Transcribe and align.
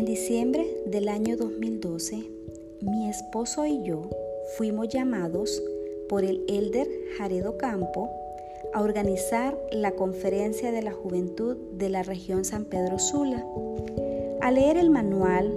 En 0.00 0.06
diciembre 0.06 0.66
del 0.86 1.10
año 1.10 1.36
2012, 1.36 2.24
mi 2.80 3.10
esposo 3.10 3.66
y 3.66 3.82
yo 3.82 4.08
fuimos 4.56 4.88
llamados 4.88 5.62
por 6.08 6.24
el 6.24 6.42
elder 6.48 6.88
Jaredo 7.18 7.58
Campo 7.58 8.08
a 8.72 8.80
organizar 8.80 9.58
la 9.72 9.90
conferencia 9.92 10.72
de 10.72 10.80
la 10.80 10.92
juventud 10.92 11.54
de 11.74 11.90
la 11.90 12.02
región 12.02 12.46
San 12.46 12.64
Pedro 12.64 12.98
Sula. 12.98 13.44
Al 14.40 14.54
leer 14.54 14.78
el 14.78 14.88
manual 14.88 15.54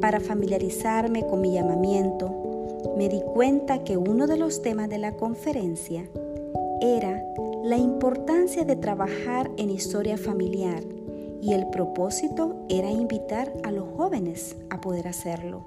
para 0.00 0.18
familiarizarme 0.18 1.24
con 1.28 1.40
mi 1.40 1.52
llamamiento, 1.52 2.96
me 2.98 3.08
di 3.08 3.20
cuenta 3.20 3.84
que 3.84 3.96
uno 3.96 4.26
de 4.26 4.38
los 4.38 4.60
temas 4.60 4.88
de 4.88 4.98
la 4.98 5.12
conferencia 5.12 6.10
era 6.80 7.22
la 7.62 7.76
importancia 7.76 8.64
de 8.64 8.74
trabajar 8.74 9.52
en 9.56 9.70
historia 9.70 10.18
familiar 10.18 10.82
y 11.44 11.52
el 11.52 11.66
propósito 11.66 12.64
era 12.70 12.90
invitar 12.90 13.52
a 13.64 13.70
los 13.70 13.86
jóvenes 13.98 14.56
a 14.70 14.80
poder 14.80 15.06
hacerlo. 15.06 15.60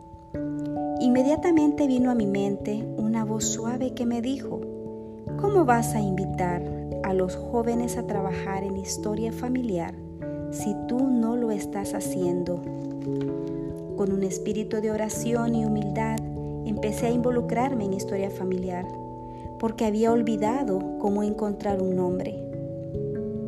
Inmediatamente 1.00 1.86
vino 1.86 2.10
a 2.10 2.16
mi 2.16 2.26
mente 2.26 2.84
una 2.98 3.24
voz 3.24 3.46
suave 3.46 3.94
que 3.94 4.08
me 4.08 4.24
dijo, 4.24 4.60
¿cómo 5.40 5.66
vas 5.66 5.94
a 5.94 6.02
invitar 6.02 6.64
a 7.04 7.14
los 7.14 7.36
jóvenes 7.36 7.96
a 7.96 8.08
trabajar 8.08 8.64
en 8.64 8.76
historia 8.76 9.32
familiar 9.32 9.94
si 10.50 10.76
tú 10.88 11.06
no 11.06 11.36
lo 11.36 11.52
estás 11.52 11.94
haciendo? 11.94 12.56
Con 13.98 14.12
un 14.12 14.24
espíritu 14.24 14.82
de 14.82 14.90
oración 14.90 15.54
y 15.54 15.64
humildad 15.64 16.18
empecé 16.66 17.06
a 17.06 17.12
involucrarme 17.12 17.86
en 17.86 17.94
historia 17.94 18.32
familiar 18.32 18.88
porque 19.60 19.86
había 19.86 20.12
olvidado 20.12 20.98
cómo 20.98 21.22
encontrar 21.22 21.84
un 21.84 21.96
nombre. 21.96 22.36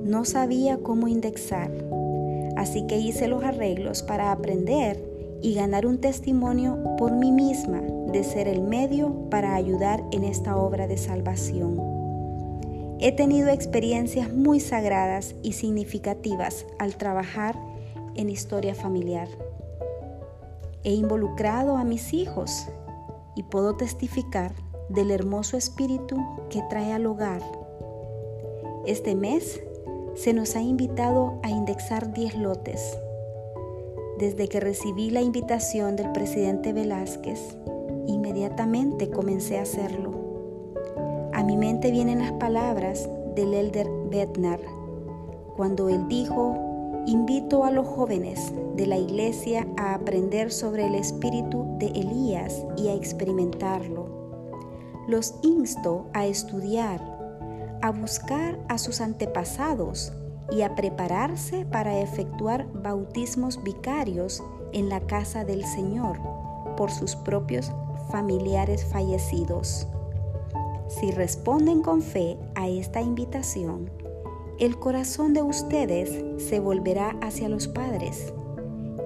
No 0.03 0.25
sabía 0.25 0.77
cómo 0.77 1.07
indexar 1.07 1.71
Así 2.55 2.85
que 2.87 2.97
hice 2.97 3.27
los 3.27 3.43
arreglos 3.43 4.03
para 4.03 4.31
aprender 4.31 5.03
y 5.41 5.53
ganar 5.53 5.85
un 5.85 5.99
testimonio 5.99 6.77
por 6.97 7.13
mí 7.13 7.31
misma 7.31 7.81
de 8.11 8.23
ser 8.23 8.47
el 8.47 8.61
medio 8.61 9.29
para 9.29 9.55
ayudar 9.55 10.03
en 10.11 10.23
esta 10.23 10.57
obra 10.57 10.87
de 10.87 10.97
salvación. 10.97 11.79
He 12.99 13.13
tenido 13.13 13.49
experiencias 13.49 14.33
muy 14.33 14.59
sagradas 14.59 15.35
y 15.41 15.53
significativas 15.53 16.65
al 16.79 16.97
trabajar 16.97 17.55
en 18.15 18.29
historia 18.29 18.75
familiar. 18.75 19.29
He 20.83 20.91
involucrado 20.93 21.77
a 21.77 21.85
mis 21.85 22.13
hijos 22.13 22.67
y 23.35 23.43
puedo 23.43 23.77
testificar 23.77 24.53
del 24.89 25.11
hermoso 25.11 25.55
espíritu 25.55 26.17
que 26.49 26.61
trae 26.69 26.91
al 26.91 27.05
hogar. 27.05 27.41
Este 28.85 29.15
mes 29.15 29.61
se 30.19 30.33
nos 30.33 30.57
ha 30.57 30.61
invitado 30.61 31.39
a 31.43 31.49
indexar 31.49 32.11
10 32.11 32.39
lotes. 32.39 32.97
Desde 34.17 34.49
que 34.49 34.59
recibí 34.59 35.11
la 35.11 35.21
invitación 35.21 35.95
del 35.95 36.11
presidente 36.11 36.73
Velázquez, 36.73 37.39
inmediatamente 38.05 39.09
comencé 39.09 39.59
a 39.59 39.61
hacerlo. 39.61 40.11
A 41.31 41.41
mi 41.43 41.55
mente 41.55 41.89
vienen 41.89 42.19
las 42.19 42.33
palabras 42.33 43.09
del 43.33 43.53
elder 43.53 43.87
Bednar, 44.11 44.59
cuando 45.55 45.87
él 45.87 46.05
dijo, 46.09 46.53
invito 47.05 47.63
a 47.63 47.71
los 47.71 47.87
jóvenes 47.87 48.51
de 48.75 48.87
la 48.87 48.97
iglesia 48.97 49.67
a 49.77 49.93
aprender 49.93 50.51
sobre 50.51 50.85
el 50.85 50.95
espíritu 50.95 51.65
de 51.77 51.87
Elías 51.87 52.65
y 52.75 52.89
a 52.89 52.93
experimentarlo. 52.93 54.07
Los 55.07 55.35
insto 55.43 56.07
a 56.11 56.25
estudiar 56.25 57.18
a 57.81 57.91
buscar 57.91 58.59
a 58.67 58.77
sus 58.77 59.01
antepasados 59.01 60.13
y 60.51 60.61
a 60.61 60.75
prepararse 60.75 61.65
para 61.65 61.99
efectuar 61.99 62.67
bautismos 62.73 63.63
vicarios 63.63 64.43
en 64.73 64.89
la 64.89 64.99
casa 65.01 65.45
del 65.45 65.63
Señor 65.65 66.17
por 66.75 66.91
sus 66.91 67.15
propios 67.15 67.71
familiares 68.11 68.85
fallecidos. 68.85 69.87
Si 70.87 71.11
responden 71.11 71.81
con 71.81 72.01
fe 72.01 72.37
a 72.55 72.67
esta 72.67 73.01
invitación, 73.01 73.91
el 74.59 74.77
corazón 74.77 75.33
de 75.33 75.41
ustedes 75.41 76.25
se 76.43 76.59
volverá 76.59 77.15
hacia 77.21 77.47
los 77.47 77.67
padres. 77.67 78.33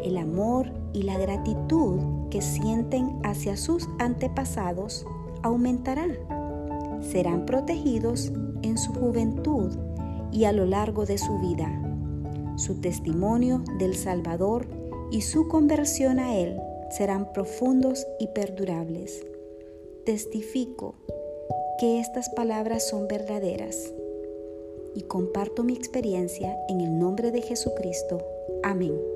El 0.03 0.17
amor 0.17 0.71
y 0.93 1.03
la 1.03 1.17
gratitud 1.17 1.99
que 2.29 2.41
sienten 2.41 3.19
hacia 3.23 3.57
sus 3.57 3.87
antepasados 3.99 5.05
aumentará. 5.43 6.07
Serán 7.11 7.45
protegidos 7.45 8.31
en 8.63 8.77
su 8.77 8.93
juventud 8.93 9.71
y 10.31 10.45
a 10.45 10.51
lo 10.51 10.65
largo 10.65 11.05
de 11.05 11.17
su 11.17 11.37
vida. 11.39 11.69
Su 12.57 12.81
testimonio 12.81 13.63
del 13.79 13.95
Salvador 13.95 14.67
y 15.11 15.21
su 15.21 15.47
conversión 15.47 16.19
a 16.19 16.35
Él 16.35 16.59
serán 16.89 17.31
profundos 17.33 18.05
y 18.19 18.27
perdurables. 18.27 19.25
Testifico 20.05 20.95
que 21.79 21.99
estas 21.99 22.29
palabras 22.29 22.87
son 22.87 23.07
verdaderas 23.07 23.93
y 24.95 25.03
comparto 25.03 25.63
mi 25.63 25.73
experiencia 25.73 26.55
en 26.69 26.81
el 26.81 26.97
nombre 26.97 27.31
de 27.31 27.41
Jesucristo. 27.41 28.19
Amén. 28.63 29.12